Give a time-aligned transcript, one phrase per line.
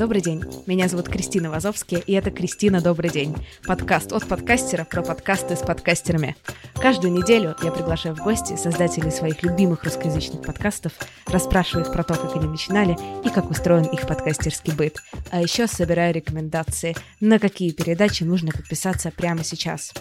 [0.00, 5.02] Добрый день, меня зовут Кристина Вазовский, и это «Кристина, добрый день»— подкаст от подкастера про
[5.02, 6.36] подкасты с подкастерами.
[6.76, 10.94] Каждую неделю я приглашаю в гости создателей своих любимых русскоязычных подкастов,
[11.26, 14.96] расспрашиваю их про то, как они начинали и как устроен их подкастерский быт.
[15.30, 19.92] А еще собираю рекомендации, на какие передачи нужно подписаться прямо сейчас.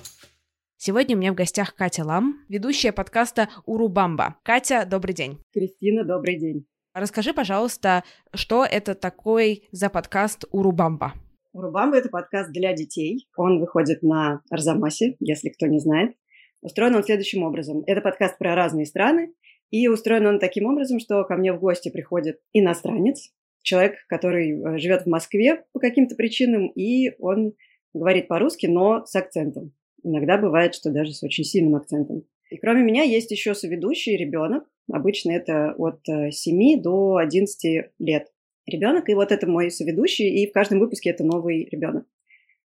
[0.78, 4.38] Сегодня у меня в гостях Катя Лам, ведущая подкаста «Урубамба».
[4.44, 5.40] Катя, добрый день.
[5.52, 6.66] Кристина, добрый день.
[7.00, 8.04] Расскажи, пожалуйста,
[8.34, 11.14] что это такой за подкаст «Урубамба»?
[11.54, 13.30] «Урубамба»— это подкаст для детей.
[13.38, 16.18] Он выходит на Арзамасе, если кто не знает.
[16.62, 17.84] Устроен он следующим образом.
[17.88, 19.34] Это подкаст про разные страны,
[19.72, 23.32] и устроен он таким образом, что ко мне в гости приходит иностранец,
[23.62, 27.54] человек, который э, живет в Москве по каким-то причинам, и он
[27.94, 29.72] говорит по-русски, но с акцентом.
[30.04, 32.26] Иногда бывает, что даже с очень сильным акцентом.
[32.50, 34.66] И кроме меня есть еще соведущий ребенок.
[34.92, 38.28] Обычно это от 7 э, до 11 лет
[38.66, 39.10] ребенок.
[39.10, 42.06] И вот это мой соведущий, и в каждом выпуске это новый ребенок.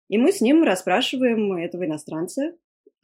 [0.09, 2.53] И мы с ним расспрашиваем этого иностранца,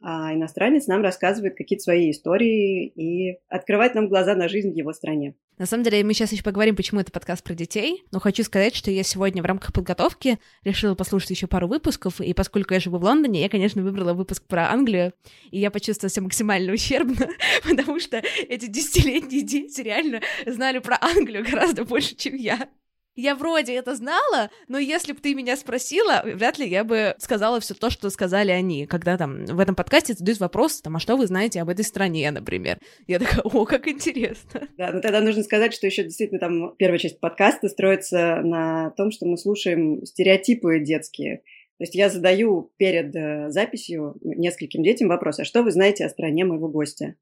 [0.00, 4.92] а иностранец нам рассказывает какие-то свои истории и открывает нам глаза на жизнь в его
[4.92, 5.34] стране.
[5.58, 8.74] На самом деле, мы сейчас еще поговорим, почему это подкаст про детей, но хочу сказать,
[8.74, 12.96] что я сегодня в рамках подготовки решила послушать еще пару выпусков, и поскольку я живу
[12.96, 15.12] в Лондоне, я, конечно, выбрала выпуск про Англию,
[15.50, 17.28] и я почувствовала себя максимально ущербно,
[17.68, 22.70] потому что эти десятилетние дети реально знали про Англию гораздо больше, чем я.
[23.16, 27.60] Я вроде это знала, но если бы ты меня спросила, вряд ли я бы сказала
[27.60, 31.16] все то, что сказали они, когда там в этом подкасте задают вопрос, там, а что
[31.16, 32.78] вы знаете об этой стране, например.
[33.06, 34.68] Я такая, о, как интересно.
[34.78, 39.10] Да, но тогда нужно сказать, что еще действительно там первая часть подкаста строится на том,
[39.10, 41.42] что мы слушаем стереотипы детские.
[41.78, 46.10] То есть я задаю перед э, записью нескольким детям вопрос, а что вы знаете о
[46.10, 47.16] стране моего гостя?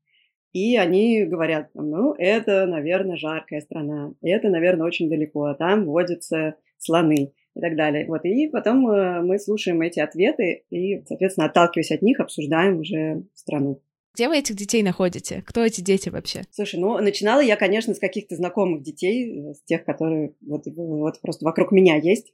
[0.52, 6.56] И они говорят, ну, это, наверное, жаркая страна, это, наверное, очень далеко, а там водятся
[6.78, 8.06] слоны и так далее.
[8.06, 13.24] Вот, и потом э, мы слушаем эти ответы и, соответственно, отталкиваясь от них, обсуждаем уже
[13.34, 13.82] страну.
[14.14, 15.44] Где вы этих детей находите?
[15.46, 16.42] Кто эти дети вообще?
[16.50, 21.44] Слушай, ну, начинала я, конечно, с каких-то знакомых детей, с тех, которые вот, вот просто
[21.44, 22.32] вокруг меня есть,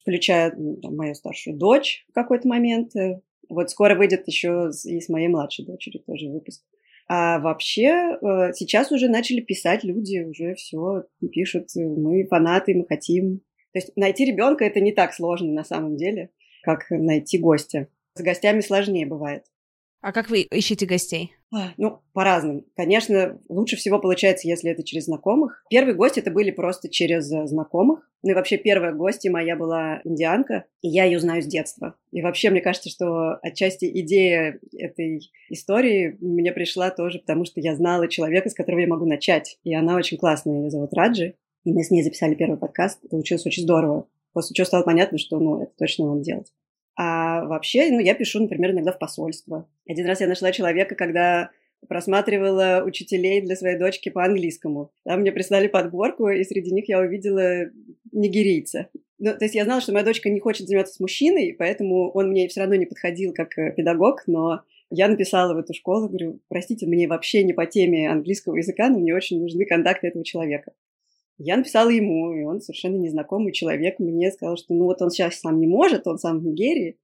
[0.00, 2.92] включая там, мою старшую дочь в какой-то момент.
[3.50, 6.62] Вот скоро выйдет еще и с моей младшей дочерью тоже выпуск.
[7.12, 13.40] А вообще э, сейчас уже начали писать люди, уже все пишут, мы фанаты, мы хотим.
[13.72, 16.30] То есть найти ребенка это не так сложно на самом деле,
[16.62, 17.88] как найти гостя.
[18.14, 19.42] С гостями сложнее бывает.
[20.00, 21.34] А как вы ищете гостей?
[21.76, 22.64] Ну, по-разному.
[22.76, 25.64] Конечно, лучше всего получается, если это через знакомых.
[25.68, 28.08] Первый гость это были просто через э, знакомых.
[28.22, 31.96] Ну и вообще первая гостья моя была индианка, и я ее знаю с детства.
[32.12, 37.74] И вообще мне кажется, что отчасти идея этой истории мне пришла тоже, потому что я
[37.74, 39.58] знала человека, с которого я могу начать.
[39.64, 41.34] И она очень классная, ее зовут Раджи.
[41.64, 43.00] И мы с ней записали первый подкаст.
[43.10, 44.06] Получилось очень здорово.
[44.32, 46.52] После чего стало понятно, что ну, это точно надо делать.
[47.02, 49.66] А вообще, ну, я пишу, например, иногда в посольство.
[49.88, 51.48] Один раз я нашла человека, когда
[51.88, 54.92] просматривала учителей для своей дочки по английскому.
[55.04, 57.70] Там мне прислали подборку, и среди них я увидела
[58.12, 58.90] нигерийца.
[59.18, 62.28] Ну, то есть я знала, что моя дочка не хочет заниматься с мужчиной, поэтому он
[62.28, 66.40] мне все равно не подходил как э, педагог, но я написала в эту школу, говорю,
[66.48, 70.72] простите, мне вообще не по теме английского языка, но мне очень нужны контакты этого человека.
[71.42, 75.40] Я написала ему, и он совершенно незнакомый человек мне сказал, что ну вот он сейчас
[75.40, 76.98] сам не может, он сам в Нигерии,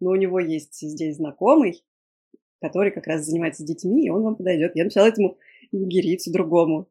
[0.00, 1.84] но у него есть здесь знакомый,
[2.60, 4.72] который как раз занимается детьми, и он вам подойдет.
[4.74, 5.38] Я написала этому
[5.70, 6.88] нигерийцу другому.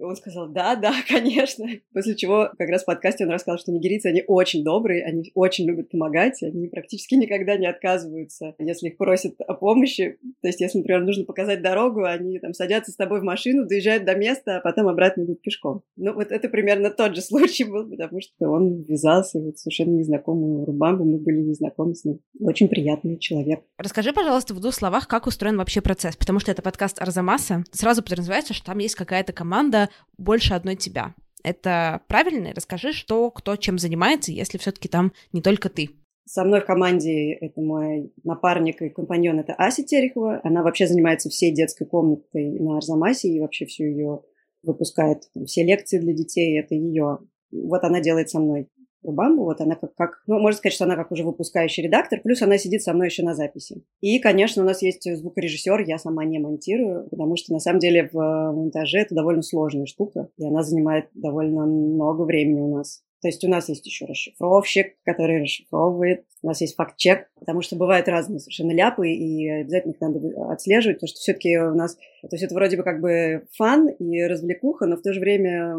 [0.00, 1.66] Он сказал, да, да, конечно.
[1.92, 5.66] После чего как раз в подкасте он рассказал, что нигерийцы, они очень добрые, они очень
[5.66, 10.18] любят помогать, они практически никогда не отказываются, если их просят о помощи.
[10.42, 14.04] То есть, если, например, нужно показать дорогу, они там садятся с тобой в машину, доезжают
[14.04, 15.82] до места, а потом обратно идут пешком.
[15.96, 20.64] Ну, вот это примерно тот же случай был, потому что он ввязался в совершенно незнакомую
[20.64, 22.20] Рубамбу, мы были незнакомы с ним.
[22.40, 23.60] Очень приятный человек.
[23.78, 27.64] Расскажи, пожалуйста, в двух словах, как устроен вообще процесс, потому что это подкаст Арзамаса.
[27.72, 29.85] Сразу подразумевается, что там есть какая-то команда,
[30.18, 31.14] больше одной тебя.
[31.42, 32.52] Это правильно?
[32.54, 35.90] Расскажи, что, кто чем занимается, если все-таки там не только ты.
[36.24, 40.40] Со мной в команде это мой напарник и компаньон, это Ася Терехова.
[40.42, 44.22] Она вообще занимается всей детской комнатой на Арзамасе и вообще всю ее
[44.64, 45.30] выпускает.
[45.46, 47.18] Все лекции для детей, это ее.
[47.52, 48.68] Вот она делает со мной
[49.06, 52.42] Рубамбу, вот она как, как, ну, можно сказать, что она как уже выпускающий редактор, плюс
[52.42, 53.82] она сидит со мной еще на записи.
[54.00, 58.08] И, конечно, у нас есть звукорежиссер, я сама не монтирую, потому что, на самом деле,
[58.12, 63.02] в монтаже это довольно сложная штука, и она занимает довольно много времени у нас.
[63.22, 67.74] То есть у нас есть еще расшифровщик, который расшифровывает, у нас есть факт-чек, потому что
[67.74, 72.28] бывают разные совершенно ляпы, и обязательно их надо отслеживать, потому что все-таки у нас, то
[72.30, 75.76] есть это вроде бы как бы фан и развлекуха, но в то же время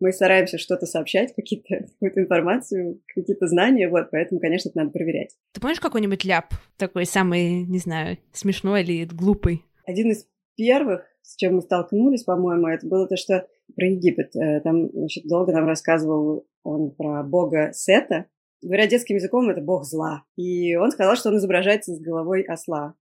[0.00, 5.36] Мы стараемся что-то сообщать, какие-то, какую-то информацию, какие-то знания, вот, поэтому, конечно, это надо проверять.
[5.52, 9.64] Ты помнишь какой-нибудь ляп, такой самый, не знаю, смешной или глупый?
[9.86, 10.26] Один из
[10.56, 14.34] первых, с чем мы столкнулись, по-моему, это было то, что про Египет.
[14.36, 18.26] Э, там, значит, долго нам рассказывал он про бога Сета.
[18.62, 20.24] Говоря детским языком, это бог зла.
[20.36, 22.94] И он сказал, что он изображается с головой осла.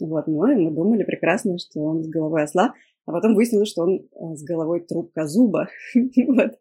[0.00, 2.74] Вот, ну и мы думали прекрасно, что он с головой осла,
[3.06, 5.68] а потом выяснилось, что он э, с головой трубка зуба.
[5.94, 6.58] вот.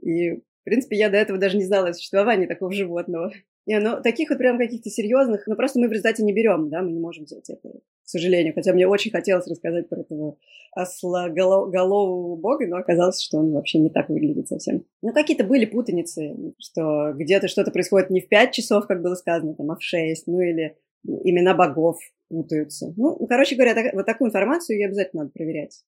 [0.00, 3.32] И, в принципе, я до этого даже не знала о существовании такого животного.
[3.66, 6.82] Не, ну, таких вот прям каких-то серьезных, ну, просто мы в результате не берем, да,
[6.82, 8.54] мы не можем взять это, к сожалению.
[8.54, 10.38] Хотя мне очень хотелось рассказать про этого
[10.72, 14.84] осла голову бога, но оказалось, что он вообще не так выглядит совсем.
[15.02, 19.54] Ну, какие-то были путаницы, что где-то что-то происходит не в пять часов, как было сказано,
[19.54, 21.98] там, а в шесть, ну, или имена богов
[22.28, 22.92] путаются.
[22.96, 25.82] Ну, короче говоря, так, вот такую информацию ее обязательно надо проверять.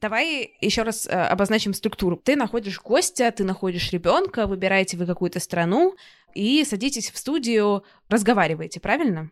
[0.00, 2.16] Давай еще раз э, обозначим структуру.
[2.22, 5.94] Ты находишь гостя, ты находишь ребенка, выбираете вы какую-то страну
[6.34, 9.30] и садитесь в студию, разговариваете, правильно?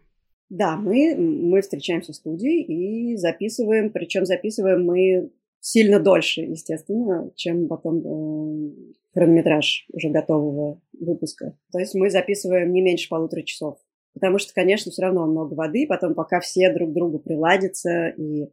[0.48, 5.30] Да, мы, мы встречаемся в студии и записываем, причем записываем мы
[5.62, 8.72] сильно дольше, естественно, чем потом э,
[9.14, 11.56] хронометраж уже готового выпуска.
[11.72, 13.78] То есть мы записываем не меньше полутора часов.
[14.12, 18.50] Потому что, конечно, все равно много воды, потом пока все друг к другу приладятся и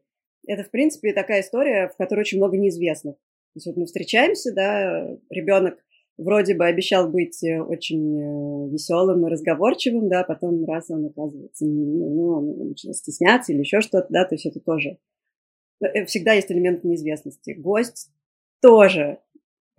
[0.47, 3.15] это, в принципе, такая история, в которой очень много неизвестных.
[3.15, 5.77] То есть вот мы встречаемся, да, ребенок
[6.17, 11.65] вроде бы обещал быть э, очень э, веселым и разговорчивым, да, потом раз он оказывается,
[11.65, 14.97] ну, ну, он начинает стесняться или еще что-то, да, то есть это тоже
[16.05, 17.51] всегда есть элемент неизвестности.
[17.51, 18.11] Гость
[18.61, 19.19] тоже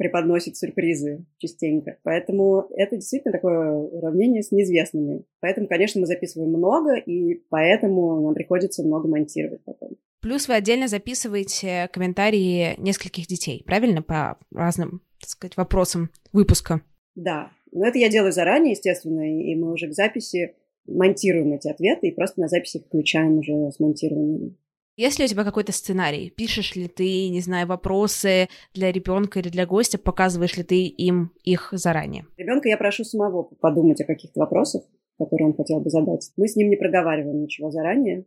[0.00, 1.98] преподносит сюрпризы частенько.
[2.04, 5.24] Поэтому это действительно такое уравнение с неизвестными.
[5.40, 9.90] Поэтому, конечно, мы записываем много, и поэтому нам приходится много монтировать потом.
[10.22, 16.80] Плюс вы отдельно записываете комментарии нескольких детей, правильно, по разным, так сказать, вопросам выпуска?
[17.14, 20.54] Да, но это я делаю заранее, естественно, и мы уже к записи
[20.86, 24.56] монтируем эти ответы и просто на записи их включаем уже смонтированными.
[24.96, 26.30] Есть ли у тебя какой-то сценарий?
[26.30, 31.32] Пишешь ли ты, не знаю, вопросы для ребенка или для гостя, показываешь ли ты им
[31.42, 32.26] их заранее?
[32.36, 34.82] Ребенка я прошу самого подумать о каких-то вопросах,
[35.18, 36.30] которые он хотел бы задать.
[36.36, 38.26] Мы с ним не проговариваем ничего заранее.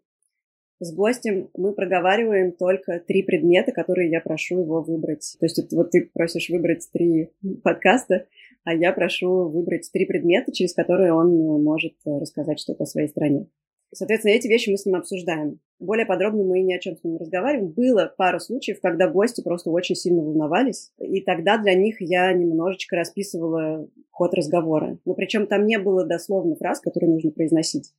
[0.80, 5.38] С гостем мы проговариваем только три предмета, которые я прошу его выбрать.
[5.40, 7.30] То есть это вот ты просишь выбрать три
[7.64, 8.26] подкаста,
[8.64, 13.48] а я прошу выбрать три предмета, через которые он может рассказать что-то о своей стране.
[13.94, 15.60] Соответственно, эти вещи мы с ним обсуждаем.
[15.80, 17.72] Более подробно мы ни о чем с ним разговариваем.
[17.72, 22.96] Было пару случаев, когда гости просто очень сильно волновались, и тогда для них я немножечко
[22.96, 24.98] расписывала ход разговора.
[25.06, 27.90] Но причем там не было дословно фраз, которые нужно произносить.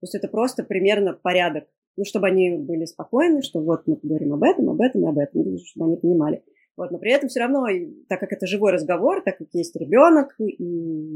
[0.00, 1.64] То есть это просто примерно порядок
[1.96, 5.18] ну, чтобы они были спокойны, что вот мы говорим об этом, об этом и об
[5.18, 6.42] этом, чтобы они понимали.
[6.76, 7.66] Вот, но при этом все равно,
[8.08, 10.64] так как это живой разговор, так как есть ребенок, и,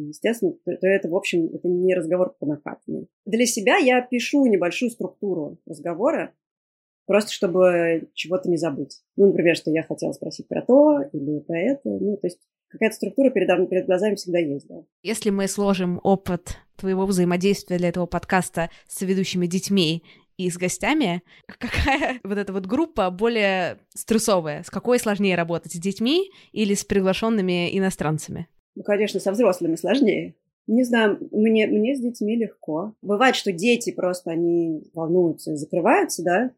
[0.08, 3.08] естественно, то, то это, в общем, это не разговор по накатанной.
[3.24, 6.34] Для себя я пишу небольшую структуру разговора,
[7.06, 9.00] просто чтобы чего-то не забыть.
[9.16, 11.88] Ну, например, что я хотела спросить про то или про это.
[11.88, 14.82] Ну, то есть какая-то структура перед, перед глазами всегда есть, да.
[15.02, 20.02] Если мы сложим опыт твоего взаимодействия для этого подкаста с ведущими детьми
[20.36, 24.62] и с гостями, какая вот эта вот группа более стрессовая?
[24.62, 28.48] С какой сложнее работать, с детьми или с приглашенными иностранцами?
[28.74, 30.34] Ну, конечно, со взрослыми сложнее.
[30.66, 32.94] Не знаю, мне, мне с детьми легко.
[33.00, 36.50] Бывает, что дети просто, они волнуются и закрываются, да,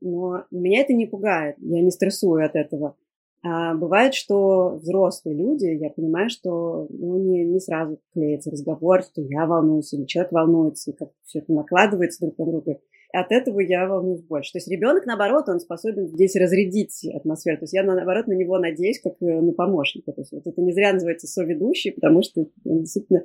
[0.00, 2.96] но меня это не пугает, я не стрессую от этого.
[3.42, 9.22] А бывает, что взрослые люди, я понимаю, что ну, не, не сразу клеится разговор, что
[9.22, 12.78] я волнуюсь, или человек волнуется, и как все это накладывается друг на друга
[13.12, 14.52] от этого я волнуюсь больше.
[14.52, 17.58] То есть ребенок, наоборот, он способен здесь разрядить атмосферу.
[17.58, 20.12] То есть я, наоборот, на него надеюсь, как э, на помощника.
[20.12, 23.24] То есть вот это не зря называется соведущий, потому что он действительно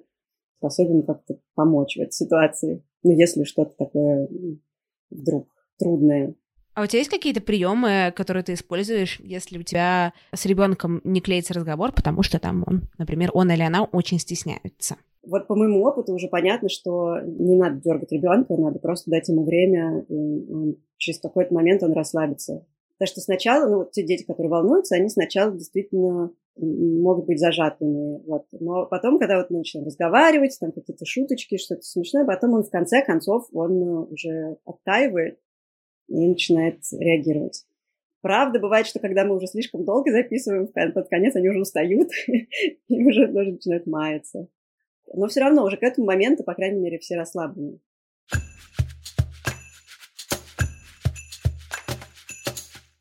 [0.58, 2.84] способен как-то помочь в этой ситуации.
[3.04, 4.30] Ну, если что-то такое
[5.10, 6.36] вдруг трудное.
[6.74, 11.20] А у тебя есть какие-то приемы, которые ты используешь, если у тебя с ребенком не
[11.20, 14.96] клеится разговор, потому что там он, например, он или она очень стесняются?
[15.24, 19.44] Вот по моему опыту уже понятно, что не надо дергать ребенка, надо просто дать ему
[19.44, 22.66] время, и он, через какой-то момент он расслабится.
[22.94, 28.22] Потому что сначала, ну, те дети, которые волнуются, они сначала действительно могут быть зажатыми.
[28.25, 28.46] Вот.
[28.51, 32.70] Но потом, когда вот мы начинаем разговаривать, там какие-то шуточки, что-то смешное, потом он в
[32.70, 35.40] конце концов, он уже оттаивает
[36.08, 37.66] и начинает реагировать.
[38.22, 43.04] Правда, бывает, что когда мы уже слишком долго записываем, под конец они уже устают и
[43.04, 44.48] уже тоже начинают маяться.
[45.13, 47.80] Но все равно уже к этому моменту, по крайней мере, все расслаблены.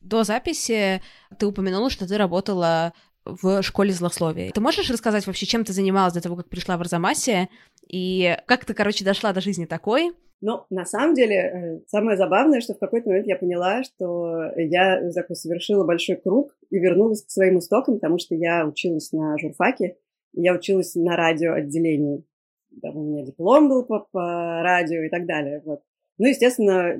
[0.01, 1.01] До записи
[1.39, 2.93] ты упомянула, что ты работала
[3.25, 4.51] в школе злословия.
[4.51, 7.49] Ты можешь рассказать вообще, чем ты занималась до того, как пришла в Арзамасе,
[7.87, 10.13] и как ты, короче, дошла до жизни такой?
[10.41, 15.13] Ну, на самом деле, э, самое забавное, что в какой-то момент я поняла, что я
[15.13, 19.97] такой совершила большой круг и вернулась к своим истокам, потому что я училась на журфаке,
[20.33, 22.25] я училась на радиоотделении.
[22.71, 25.63] Да, у меня диплом был по, по радио и так далее.
[25.65, 25.83] Вот.
[26.19, 26.95] Ну, естественно,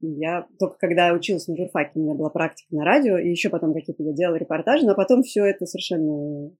[0.00, 3.72] я только когда училась на журфаке, у меня была практика на радио, и еще потом
[3.72, 6.50] какие-то я делала репортажи, но потом все это совершенно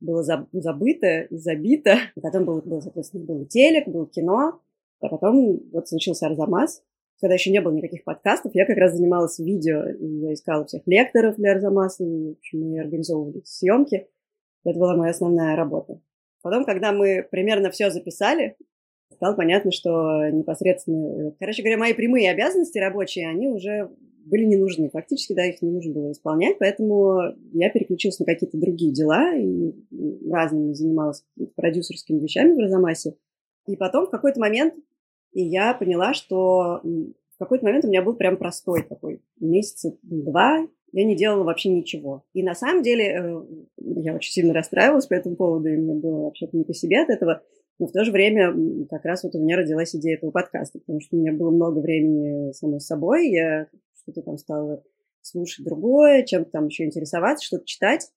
[0.00, 1.96] было забыто и забито.
[2.20, 4.60] Потом был, был, соответственно, был телек, был кино,
[5.00, 6.82] а потом вот случился Арзамас,
[7.20, 10.82] когда еще не было никаких подкастов, я как раз занималась видео, и я искала всех
[10.86, 14.08] лекторов для Арзамаса, и в общем, мы организовывали съемки.
[14.64, 16.00] Это была моя основная работа.
[16.42, 18.56] Потом, когда мы примерно все записали,
[19.12, 23.90] стало понятно, что непосредственно, э, короче говоря, мои прямые обязанности рабочие, они уже
[24.24, 24.90] были не нужны.
[24.90, 29.72] Фактически, да, их не нужно было исполнять, поэтому я переключилась на какие-то другие дела и
[30.30, 31.24] разными занималась
[31.56, 33.16] продюсерскими вещами в Розамасе.
[33.66, 34.74] И потом в какой-то момент
[35.32, 39.22] и я поняла, что в какой-то момент у меня был прям простой такой.
[39.38, 42.24] Месяца два я не делала вообще ничего.
[42.32, 43.42] И на самом деле э,
[43.78, 47.10] я очень сильно расстраивалась по этому поводу, и мне было вообще-то не по себе от
[47.10, 47.42] этого.
[47.78, 48.54] Но в то же время
[48.90, 51.78] как раз вот у меня родилась идея этого подкаста, потому что у меня было много
[51.78, 53.68] времени самой собой, я
[54.02, 54.82] что-то там стала
[55.22, 58.10] слушать другое, чем-то там еще интересоваться, что-то читать.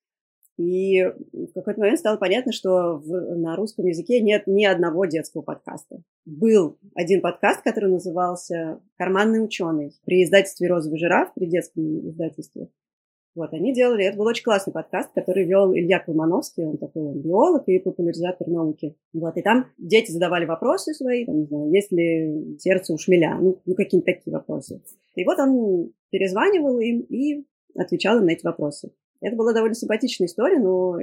[0.57, 5.41] И в какой-то момент стало понятно, что в, на русском языке нет ни одного детского
[5.41, 6.03] подкаста.
[6.25, 12.69] Был один подкаст, который назывался «Карманный ученый» при издательстве «Розовый жираф», при детском издательстве.
[13.36, 17.67] Вот, они делали, это был очень классный подкаст, который вел Илья Колмановский, он такой биолог
[17.67, 18.95] и популяризатор науки.
[19.12, 23.39] Вот, и там дети задавали вопросы свои, там, не знаю, есть ли сердце у шмеля,
[23.41, 24.83] ну, ну какие-то такие вопросы.
[25.15, 27.43] И вот он перезванивал им и
[27.75, 28.91] отвечал им на эти вопросы.
[29.24, 30.98] Это была довольно симпатичная история, но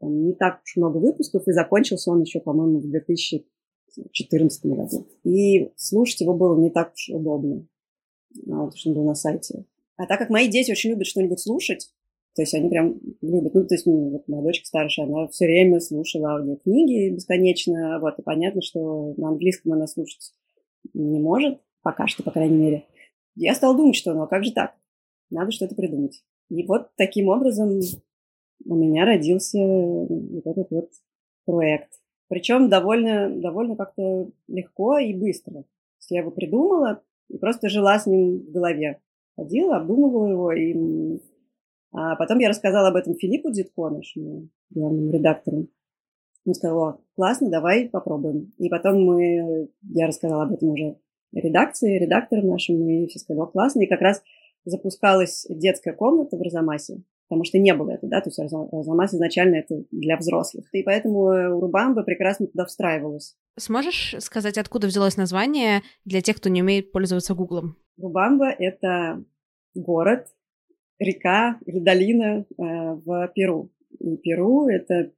[0.00, 5.06] там, не так уж много выпусков, и закончился он еще, по-моему, в 2014 году.
[5.24, 7.66] И слушать его было не так уж удобно,
[8.34, 9.66] потому что он был на сайте.
[9.96, 11.90] А так как мои дети очень любят что-нибудь слушать,
[12.34, 15.44] то есть они прям любят, ну, то есть ну, вот моя дочка старшая, она все
[15.44, 20.32] время слушала аудиокниги бесконечно, вот, и понятно, что на английском она слушать
[20.94, 22.86] не может, пока что, по крайней мере.
[23.36, 24.74] Я стала думать, что, ну, а как же так?
[25.28, 26.24] Надо что-то придумать.
[26.50, 27.80] И вот таким образом
[28.64, 30.90] у меня родился вот этот вот
[31.44, 31.90] проект.
[32.28, 35.64] Причем довольно, довольно как-то легко и быстро.
[36.10, 39.00] Я его придумала и просто жила с ним в голове.
[39.36, 41.18] Ходила, обдумывала его, и
[41.96, 45.68] а потом я рассказала об этом Филиппу Дитко, нашему главному редактору.
[46.44, 48.52] Он сказал, классно, давай попробуем.
[48.58, 50.96] И потом мы, я рассказала об этом уже
[51.32, 53.82] редакции, редакторам нашим, и все сказали, классно.
[53.82, 54.22] И как раз
[54.64, 59.56] запускалась детская комната в Розамасе, потому что не было это, да, то есть Розамас изначально
[59.56, 60.68] это для взрослых.
[60.72, 63.36] И поэтому Урубамба прекрасно туда встраивалась.
[63.58, 67.76] Сможешь сказать, откуда взялось название для тех, кто не умеет пользоваться Гуглом?
[67.96, 69.22] Урубамба— это
[69.74, 70.26] город,
[70.98, 73.70] река или долина э, в Перу.
[73.98, 75.12] И Перу— это,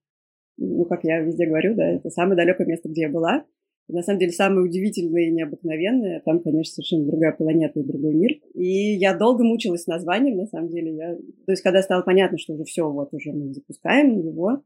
[0.57, 3.45] ну, как я везде говорю, да, это самое далекое место, где я была
[3.89, 6.21] на самом деле самое удивительное и необыкновенное.
[6.25, 8.33] Там, конечно, совершенно другая планета и другой мир.
[8.55, 10.95] И я долго мучилась с названием, на самом деле.
[10.97, 11.15] Я...
[11.15, 14.63] То есть, когда стало понятно, что уже все, вот уже мы запускаем его,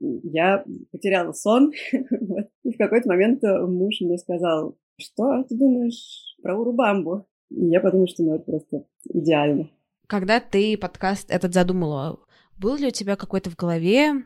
[0.00, 1.72] я потеряла сон.
[1.92, 7.26] И в какой-то момент муж мне сказал, что ты думаешь про Урубамбу?
[7.50, 9.70] И я подумала, что ну, это просто идеально.
[10.06, 12.20] Когда ты подкаст этот задумала,
[12.58, 14.24] был ли у тебя какой-то в голове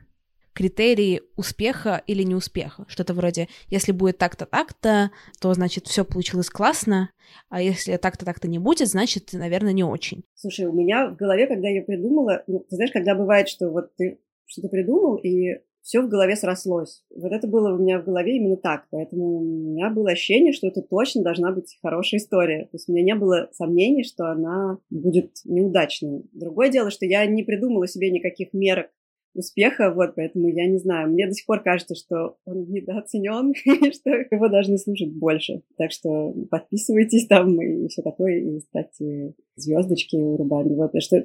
[0.56, 2.86] критерии успеха или неуспеха.
[2.88, 5.10] Что-то вроде, если будет так-то, так-то,
[5.40, 7.10] то, значит, все получилось классно,
[7.50, 10.24] а если так-то, так-то не будет, значит, наверное, не очень.
[10.34, 13.94] Слушай, у меня в голове, когда я придумала, ну, ты знаешь, когда бывает, что вот
[13.96, 17.04] ты что-то придумал, и все в голове срослось.
[17.14, 18.86] Вот это было у меня в голове именно так.
[18.90, 22.64] Поэтому у меня было ощущение, что это точно должна быть хорошая история.
[22.64, 26.24] То есть у меня не было сомнений, что она будет неудачной.
[26.32, 28.88] Другое дело, что я не придумала себе никаких мерок
[29.36, 33.92] успеха, вот, поэтому я не знаю, мне до сих пор кажется, что он недооценен, и
[33.92, 35.62] что его должны слушать больше.
[35.76, 40.74] Так что подписывайтесь там и все такое, и ставьте звездочки у Рубани.
[40.74, 41.22] Вот, потому что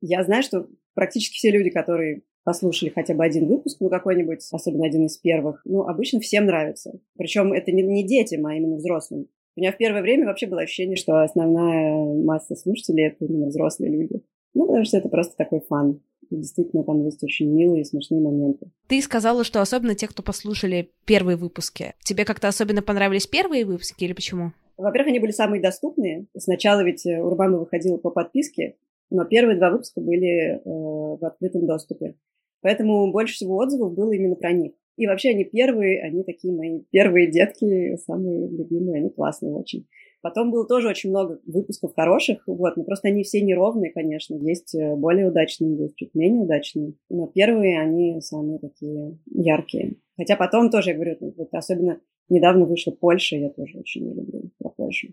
[0.00, 4.86] я знаю, что практически все люди, которые послушали хотя бы один выпуск, ну, какой-нибудь, особенно
[4.86, 6.98] один из первых, ну, обычно всем нравится.
[7.16, 9.28] Причем это не, не детям, а именно взрослым.
[9.56, 13.92] У меня в первое время вообще было ощущение, что основная масса слушателей— это именно взрослые
[13.92, 14.22] люди.
[14.54, 16.00] Ну, потому что это просто такой фан.
[16.30, 18.70] И действительно, там есть очень милые и смешные моменты.
[18.86, 21.94] Ты сказала, что особенно те, кто послушали первые выпуски.
[22.04, 24.52] Тебе как-то особенно понравились первые выпуски или почему?
[24.76, 26.26] Во-первых, они были самые доступные.
[26.36, 28.76] Сначала ведь Урбана выходила по подписке,
[29.10, 32.14] но первые два выпуска были э, в открытом доступе.
[32.62, 34.72] Поэтому больше всего отзывов было именно про них.
[34.96, 39.86] И вообще они первые, они такие мои первые детки, самые любимые, они классные очень.
[40.22, 44.34] Потом было тоже очень много выпусков хороших, вот, но просто они все неровные, конечно.
[44.34, 46.92] Есть э, более удачные, есть чуть менее удачные.
[47.08, 49.96] Но первые, они самые такие яркие.
[50.18, 54.50] Хотя потом тоже, я говорю, вот особенно недавно вышла Польша, я тоже очень не люблю
[54.58, 55.08] про Польшу.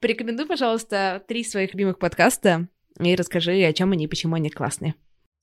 [0.00, 2.68] Порекомендуй, пожалуйста, три своих любимых подкаста
[3.00, 4.94] и расскажи, о чем они и почему они классные.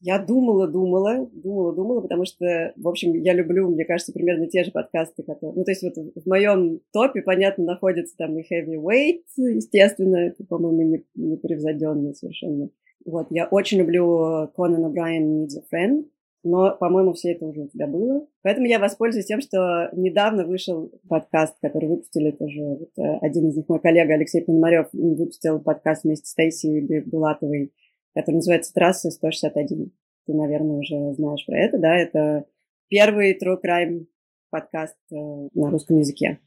[0.05, 4.63] Я думала, думала, думала, думала, потому что, в общем, я люблю, мне кажется, примерно те
[4.63, 5.55] же подкасты, которые...
[5.55, 11.01] Ну, то есть вот в моем топе, понятно, находится там и Heavyweight, естественно, это, по-моему,
[11.15, 12.69] непревзойденный совершенно.
[13.03, 16.05] Вот, я очень люблю Конан О'Брайен Needs a Friend,
[16.43, 18.27] но, по-моему, все это уже у тебя было.
[18.43, 23.57] Поэтому я воспользуюсь тем, что недавно вышел подкаст, который выпустили тоже вот, э, один из
[23.57, 27.71] них, мой коллега Алексей Пономарев, выпустил подкаст вместе с Стейси Булатовой
[28.15, 29.91] который называется «Трасса 161».
[30.25, 31.95] Ты, наверное, уже знаешь про это, да?
[31.95, 32.45] Это
[32.87, 34.07] первый true crime
[34.49, 36.39] подкаст э, на русском языке.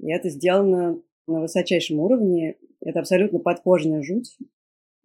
[0.00, 2.56] И это сделано на высочайшем уровне.
[2.80, 4.36] Это абсолютно подкожная жуть.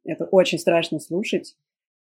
[0.03, 1.55] Это очень страшно слушать,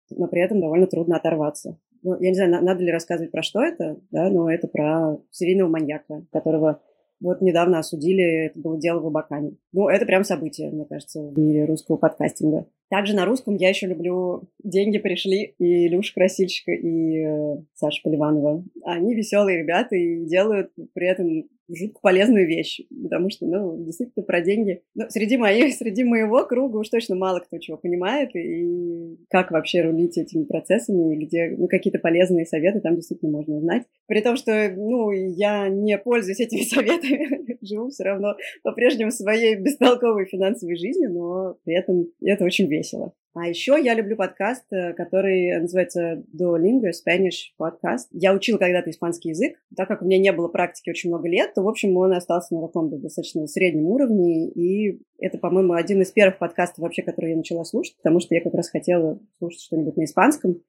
[0.10, 1.80] но при этом довольно трудно оторваться.
[2.04, 5.70] Ну, я не знаю, надо ли рассказывать про что это, да, но это про серийного
[5.70, 6.82] маньяка, которого
[7.20, 9.58] вот недавно осудили, это было дело в Абакане.
[9.74, 12.68] Ну, это прям событие, мне кажется, в мире русского подкастинга.
[12.90, 18.64] Также на русском я еще люблю «Деньги пришли» и Илюша Красильщика и э, Саша Поливанова.
[18.84, 24.42] Они веселые ребята и делают при этом жутко полезную вещь, потому что, ну, действительно, про
[24.42, 24.82] деньги.
[24.94, 29.82] Ну, среди моих, среди моего круга уж точно мало кто чего понимает, и как вообще
[29.82, 33.84] рулить этими процессами, и где, ну, какие-то полезные советы там действительно можно узнать.
[34.08, 40.26] При том, что, ну, я не пользуюсь этими советами, живу все равно по-прежнему своей бестолковой
[40.26, 43.14] финансовой жизнью, но при этом это очень весело.
[43.38, 48.06] А еще я люблю подкаст, э, который называется Duolingo Spanish Podcast.
[48.12, 49.62] Я учила когда-то испанский язык.
[49.76, 52.56] Так как у меня не было практики очень много лет, то, в общем, он остался
[52.56, 54.48] на таком достаточно среднем уровне.
[54.52, 58.42] И это, по-моему, один из первых подкастов вообще, который я начала слушать, потому что я
[58.42, 60.62] как раз хотела слушать что-нибудь на испанском.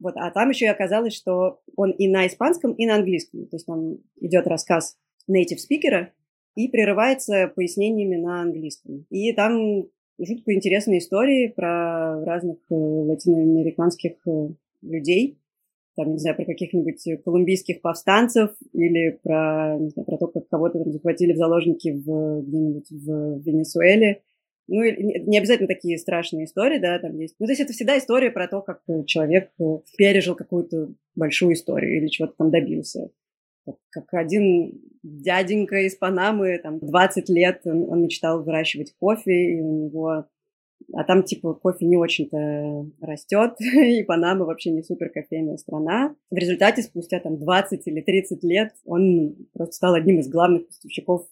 [0.00, 3.48] Вот, а там еще и оказалось, что он и на испанском, и на английском.
[3.48, 4.96] То есть там идет рассказ
[5.30, 6.14] native спикера
[6.54, 9.04] и прерывается пояснениями на английском.
[9.10, 14.48] И там жутко интересные истории про разных э, латиноамериканских э,
[14.82, 15.38] людей,
[15.96, 20.80] там, не знаю, про каких-нибудь колумбийских повстанцев или про, не знаю, про то, как кого-то
[20.80, 24.22] там захватили в заложники в, где-нибудь в Венесуэле.
[24.66, 27.36] Ну, не обязательно такие страшные истории, да, там есть.
[27.38, 29.64] Ну, то есть это всегда история про то, как человек э,
[29.96, 33.10] пережил какую-то большую историю или чего-то там добился
[33.90, 39.86] как один дяденька из Панамы, там, 20 лет он, он мечтал выращивать кофе, и у
[39.86, 40.26] него...
[40.92, 46.14] А там, типа, кофе не очень-то растет, и Панама вообще не супер кофейная страна.
[46.30, 51.26] В результате, спустя там 20 или 30 лет, он просто стал одним из главных поставщиков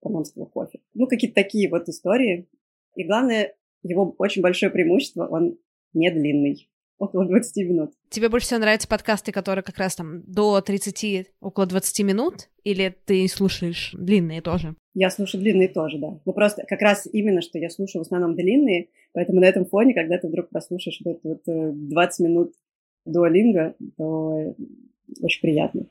[0.00, 0.80] панамского кофе.
[0.94, 2.48] Ну, какие-то такие вот истории.
[2.94, 5.58] И главное, его очень большое преимущество, он
[5.94, 6.68] не длинный
[7.00, 7.92] около 20 минут.
[8.10, 12.48] Тебе больше всего нравятся подкасты, которые как раз там до 30, около 20 минут?
[12.62, 14.76] Или ты слушаешь длинные тоже?
[14.94, 16.20] Я слушаю длинные тоже, да.
[16.24, 19.94] Ну просто как раз именно, что я слушаю в основном длинные, поэтому на этом фоне,
[19.94, 22.52] когда ты вдруг прослушаешь вот, вот 20 э, минут
[23.06, 24.54] дуалинга, то
[25.22, 25.86] очень приятно.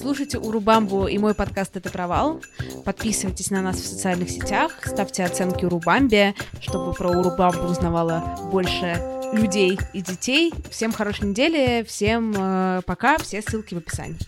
[0.00, 2.40] Слушайте Урубамбу и мой подкаст «Это провал».
[2.84, 9.76] Подписывайтесь на нас в социальных сетях, ставьте оценки Урубамбе, чтобы про Урубамбу узнавало больше людей
[9.92, 10.52] и детей.
[10.70, 14.18] Всем хорошей недели, всем э, пока, все ссылки в описании.